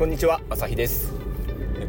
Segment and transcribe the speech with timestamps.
[0.00, 1.12] こんにちは朝日です。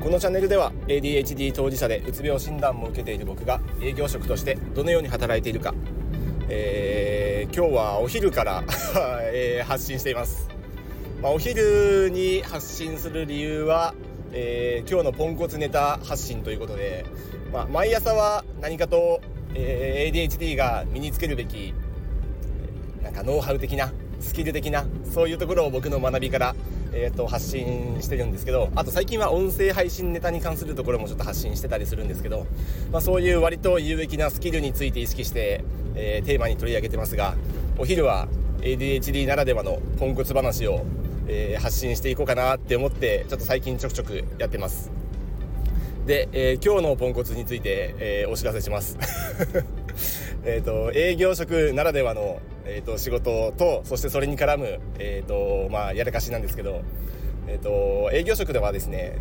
[0.03, 5.73] このチャンネルでは ADHD 当事者でうつ病診断も受けている僕が営業職としてどのように働いているか、
[6.49, 8.65] えー、今日はお昼から
[9.31, 10.49] えー、発信しています、
[11.21, 13.93] まあ、お昼に発信する理由は、
[14.33, 17.05] えー、今日のポンコツネタ発信ということで、
[17.53, 19.21] まあ、毎朝は何かと、
[19.55, 21.73] え ADHD が身につけるべき
[23.01, 26.55] なんかノウハウ的なスキル的なそういうところを僕の学びから、
[26.93, 32.45] えーと、発信してるんですけどあと最近は音声配信ネタに関するところもちょっと発信してたりするんですけど、
[32.91, 35.63] まあ、そういう割と有益なスキルについて意識して、
[35.95, 37.35] えー、テーマに取り上げてますが
[37.77, 38.27] お昼は
[38.61, 40.85] ADHD ならではのポンコツ話を、
[41.27, 44.91] えー、発信していこうかなって思ってちょっと最近ちょくちょくやってます。
[46.05, 48.97] で、えー、今日のポンコツについて、えお知らせします。
[50.43, 52.39] えっと営業職ならではの
[52.73, 56.83] えーと、仕事とそしてそれに絡む、えーとまあ、やらかしなんですけど、
[57.47, 59.17] えーと、営業職ではですね、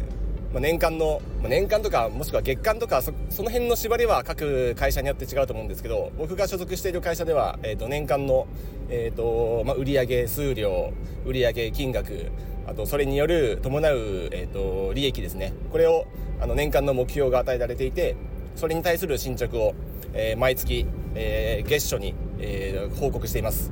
[0.52, 8.46] まあ、年間の、まあ、年間とかもしくは月間とかそその辺の縛りは各会社によって違うと思うんですけど僕が所属している会社では、えー、と年間の、
[8.88, 10.92] えーとまあ、売上数量
[11.26, 12.30] 売上金額
[12.68, 13.96] あとそれによる伴う、
[14.30, 15.52] えー、と利益ですね。
[15.72, 16.06] これを
[16.40, 18.14] あの年間の目標が与えられていて
[18.54, 19.74] それに対する進捗を、
[20.14, 23.70] えー、毎月、えー、月初にえー、報告しています。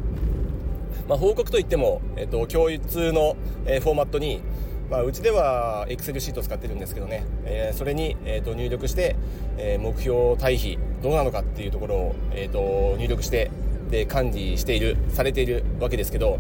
[1.09, 4.43] まあ、報告といっても、えっと、共通の、えー、フォーマットに、
[4.91, 9.17] まあ、うちでは Excel シート使ってるんですけどね、えー、それに、えー、と入力して、
[9.57, 13.51] えー、目標対比どうなのかっていうところを、えー、と入力して
[13.91, 16.39] で管理しているされているわけですけど、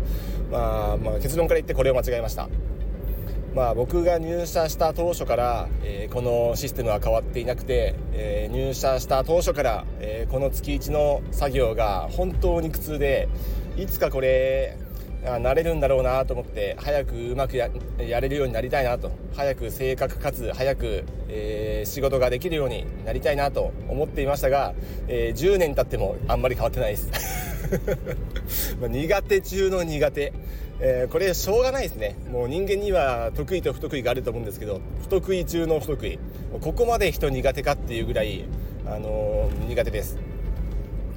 [0.50, 2.48] まあ、まあ結論から言ってこれを間違えました。
[3.58, 13.28] まあ、僕が入社した当初から、えー、このシステムは変わっていなくて、えー、入社した当初から、えー、この月1の作業が本当に苦痛で
[13.76, 14.78] いつかこれ
[15.24, 19.10] 慣れるんだろうなと思って早くうまくやれるようになりたいなと。
[19.34, 24.74] 早く正確かつ早く、え仕事ができるようになりたいなと思っていましたが、
[25.08, 27.47] え10年経ってもあんまり変わってないです。
[28.80, 30.32] ま苦手中の苦手。
[30.80, 32.16] えー、これしょうがないですね。
[32.30, 36.18] もう人間には得意と不得意があると思うんですけど不得意中の不得意。
[36.60, 38.44] ここまで人苦手かっていうぐらい、
[38.86, 40.18] あのー、苦手です、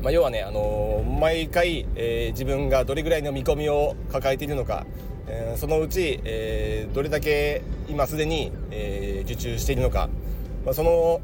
[0.01, 4.85] まあ、要はね、あのー、毎回、え自分がどれぐらいの見込みを抱えているのか、
[5.27, 10.09] えそのうち、えどれだけ今すでに、え受注しているのか、
[10.65, 11.21] まあ、その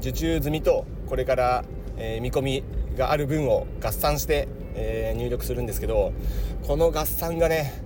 [0.00, 1.64] 受注済みとこれから、
[1.98, 2.64] え見込み
[2.96, 6.12] がある分を合算してえー、入力するんですけど
[6.66, 7.82] この合算がね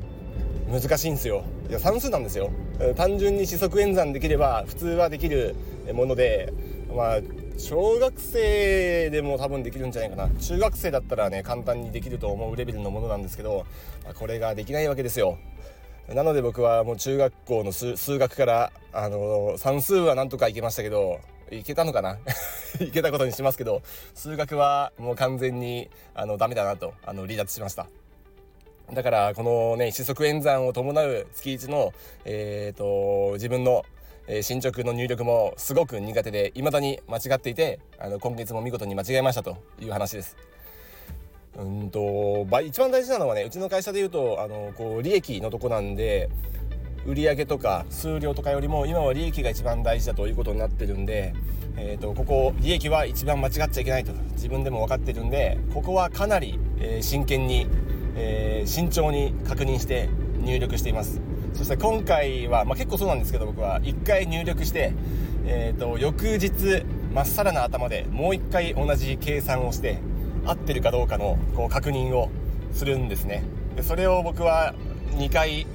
[0.68, 1.44] 難しいんですよ。
[1.68, 2.50] いや算数なんですよ。
[2.96, 5.54] 単純に四則演算できれば普通はできる
[5.92, 6.52] もので
[6.92, 7.18] まあ
[7.58, 10.28] 小学生でも多分できるんじゃないかな。
[10.40, 13.66] 中学生だったらね簡単にできると思うレベルのものなんですけど
[14.14, 15.38] これができないわけですよ。
[16.08, 21.20] なので僕はもう中学校の数学からあの算数はなんとかいけましたけど
[21.50, 22.18] いけたのかな？
[22.80, 23.82] いけたことにしますけど
[24.14, 27.88] 数学はもう完全にあのダメだなとあの離脱しました
[28.92, 31.92] だからこのね四則演算を伴う月1の、
[32.24, 33.84] えーと、自分の
[34.32, 40.36] え進捗の入力もすごく苦手で未だに間違っていてあの今月も見事に間違えましたという話です。
[41.58, 46.30] うんと一番大事なのはねうちの会社でいうとあのこう利益のとこなんで
[47.06, 51.34] 売上とか数量とかよりも今は利益が一番大事だということになってるんで、
[51.76, 57.66] えーと、ここ利益は一番間違っちゃいけないと自分でも分かってるんでここはかなり、えー、真剣に、
[58.16, 61.20] えー、慎重に確認して入力しています。
[61.54, 64.92] そして今回は、まあ、結構そうなんですけど僕は1回入力して、
[65.44, 69.98] えーと、翌日まっさらな頭でもう1回同じ計算をして
[70.46, 72.30] 合ってるかどうかのこう確認を
[72.72, 73.42] するんですね。
[73.76, 74.74] でそれを僕は
[75.16, 75.66] 2回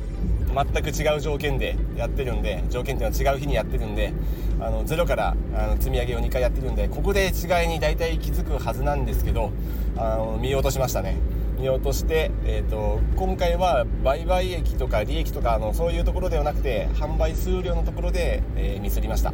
[0.56, 4.14] 全く違う条件でやってるんで条件っていうのは違う日にやってるんで
[4.60, 9.52] あのゼロからあの積み上げを2回やってるんでここで違いに大体気づくはずなんですけど
[9.98, 11.18] あの見落としましたね。
[11.60, 19.34] 見落として、えーと、今回は売買益とか利益とかあのそういうところではなくて販売数量のところで、えー、ミスりました。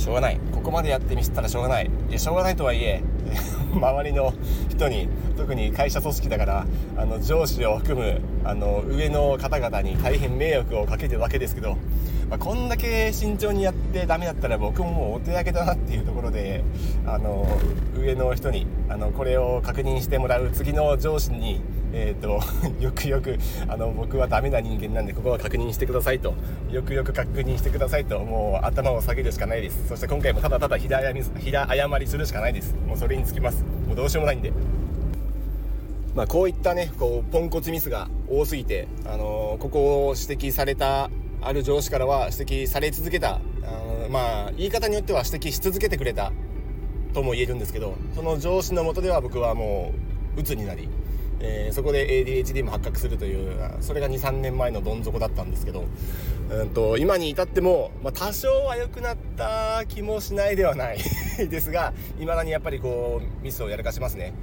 [0.00, 0.40] しょうがない。
[0.52, 1.90] ここまでやってミスったらしょうがない。
[2.08, 3.02] いやしょうがないとはいえ
[3.70, 4.32] 周りの
[4.70, 6.66] 人に特に会社組織だから
[6.96, 11.76] あの上司を含むあの上の方々に大変迷惑をかけてるわけですけど、
[12.30, 16.64] まあ、こんだけ慎重にやってダメだったら僕ももうお手上げだなっていうところで
[17.06, 17.46] あの
[17.98, 21.60] 上の人にあのこれを確認してもらう次の上司に
[21.92, 22.40] えーと、
[22.80, 23.38] よくよく
[23.68, 26.34] あの僕はダメな人間なんでここは確認してくださいと。
[26.70, 28.18] よくよく確認してくださいと。
[28.20, 29.88] もう頭を下げるしかないです。
[29.88, 32.74] そして今回もただただ平謝りするしかないです。
[32.86, 33.64] もうそれにつきます。
[33.86, 34.52] もうどうしようもないんで。
[36.14, 41.10] まあ、こういったねこうポンコツミスが多すぎて、あのここを指摘された
[41.40, 43.40] ある上司からは指摘され続けた、あ
[44.02, 46.32] のまあ言い方によっては指摘し続けてくれた
[47.14, 49.92] とも言えるんですけどその上司のもとでは僕はも
[50.36, 50.88] う鬱になり、
[51.40, 55.84] えー、そこで ADHD も発覚するというそれが23年前のどん底だったんですけど、
[56.50, 60.98] うんと今に至っても、まあ、多少は良くなった気もしないではない
[61.48, 64.34] ですがいまだにやっぱりこうミスをやらかしますね。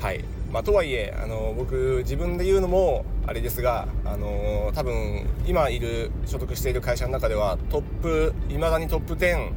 [0.00, 9.50] はいまあ、とはいえあの僕自分で言うのもあれですが、あの多分今いる所属している会社の中ではトップいまだにトップ10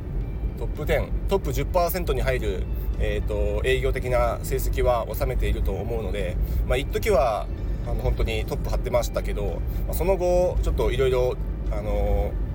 [0.57, 2.63] トップ10トップ10%に入る、
[2.99, 6.35] えーと、営業的な成績は収めていると思うので、
[6.67, 7.47] まあ、一時は
[7.85, 11.37] あの本当にトップ張ってましたけど、まあ、その後ちょっといろいろ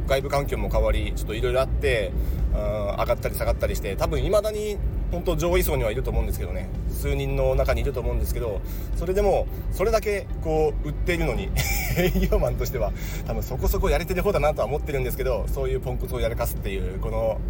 [0.06, 2.12] 外部環境も変わりちょっといろいろあって
[2.54, 4.76] あ上がったり下がったりして多分いまだに
[5.10, 6.68] 本当上位層にはいると思うんですけどね。
[7.02, 8.60] 数人の中にいると思うんですけど
[8.96, 11.48] それでもそれだけこう売っているのに
[11.98, 12.92] 営業マンとしては
[13.26, 17.40] 多分そこそこやれてる方だなとは思ってるんですけどそういうポンコツをやらかすっていうこの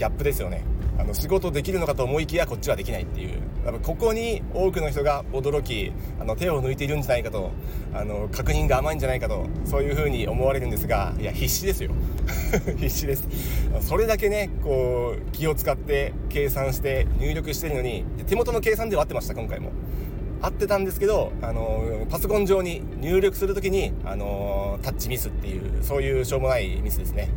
[0.00, 0.64] ギャップですよね。
[0.98, 3.42] あの仕事できるのかと思いきやこっちはできないっていう。
[3.66, 7.50] 多分ここに多くの人が驚きあの手を抜いているんじゃないかと
[7.92, 11.90] あの確認が甘いんじゃないかとそういうふうに思われるんですがいや必死ですよ。
[12.80, 13.28] 必死です。
[13.82, 19.72] それだけねこう気を使って計算して入力してるのに手元の計算では合ってました今回も。
[20.40, 27.28] 合ってたんですけど、あのパソコン上に入力する時に、あのタッチミスっていうそういうしょうもないミスですね。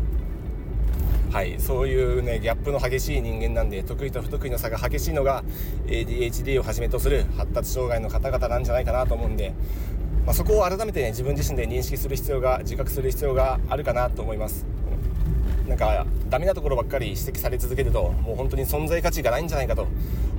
[1.33, 5.43] はいそういうねギャップの激しい人間なんで得意と不得意の差が激しいのが
[5.87, 9.55] ADHD をはじめとする発達障害の方々なんじゃないかなと思うんで、
[10.27, 14.63] まあ、そこを改めてね自分自身で認識する必要が自覚する必要があるかなと思います。
[15.67, 19.87] なんかダメなところばっかり指摘され続けるともう本当に存在価値がないんじゃないかと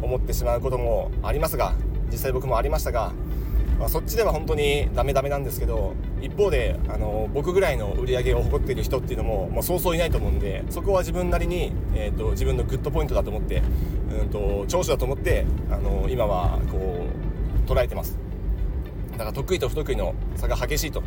[0.01, 1.75] 思ってしまうこともありますが
[2.13, 3.13] 実際僕もありましたが
[3.79, 13.63] まあ、そっちでは本当にダメダメなんですけど一方であの僕ぐらいの売り上げを誇っている人っていうのも、まあ、そうそういないと思うんでそこは自分なりに、えーと、自分のグッドポイントだと思って、
[14.21, 17.07] うんと、長所だと思ってあの今はこ
[17.67, 18.19] う捉えてます。
[19.13, 21.03] だから得意と不得意の差が激しいと。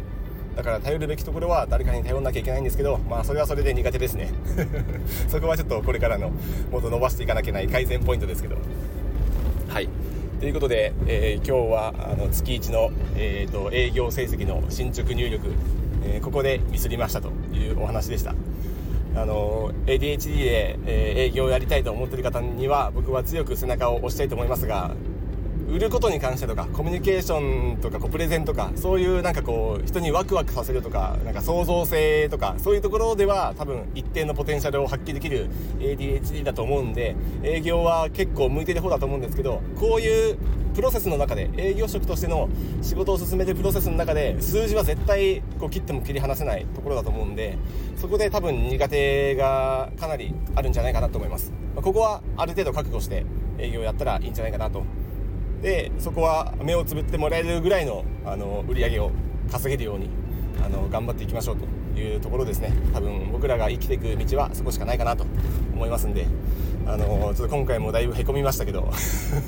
[0.55, 4.29] だから頼るべきところは誰かに頼んなきゃいけないんですけどまあそれはそれで苦手ですね。
[5.29, 6.31] そこはちょっとこれからの
[6.71, 8.55] もっと伸ばしていかなきゃいけない改善ポイントですけど。
[9.67, 9.89] はい。
[10.39, 15.47] ということで、えー、今日はあの月1の、えーと、営業成績の進捗入力、
[16.03, 18.35] えー、ここでミスりましたというお話でした。
[19.15, 24.91] あの ADHD で、えー、営業をやりたいと思っている方には僕は強く背中を押したいと思いますが
[25.67, 35.49] 売ることに関してとかコミュニケーションとかこうプレゼンとかそういうなんかこう人にワクワクさせるとかなんか創造性とかそういうところでは多分一定のポテンシャルを発揮できる
[35.79, 40.37] ADHD だと思うんで営業は結構向いてる方だと思うんですけどこういう
[40.73, 42.49] プロセスの中で営業職としての
[42.83, 47.57] 仕事を進めるプロセスの中で数字は絶対こう切っても切り離せないところだと思うんで
[47.97, 53.25] そこで多分苦手がかなりあるんじゃないかなと思います、ここはある程度覚悟して
[53.57, 54.83] 営業やったらいいんじゃないかなと
[55.61, 59.11] でそこは目をつぶってもらえるぐらいのあの売り上げを
[59.51, 60.09] 稼げるように
[60.63, 62.73] あの頑張っていきましょうというところですね。
[62.93, 65.25] 多分僕らが生きていく道はそこしかないかなと
[65.73, 66.27] 思いますんで
[66.85, 68.91] あのちょっと今回もだいぶへこみましたけど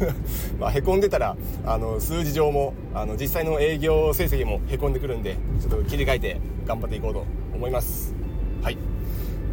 [0.60, 8.16] まあへこんでたらあの数字上もあの実際の営業成績もへこんでくるんでちょっと切り替えて頑張っていこうと思います。
[8.62, 8.78] はい。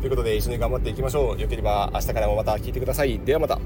[0.01, 1.41] ということで一緒に頑張っていきましょう。
[1.41, 3.19] よければ明日からもまた聞いてください。
[3.21, 3.59] ではまた。